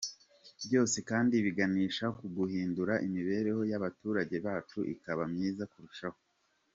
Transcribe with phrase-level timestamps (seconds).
[0.65, 6.19] Byose kandi biganisha ku guhindura imibereho y’abaturage bacu ikaba myiza kurushaho.